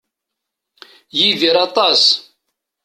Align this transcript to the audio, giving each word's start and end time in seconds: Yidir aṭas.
Yidir 1.17 1.55
aṭas. 1.65 2.03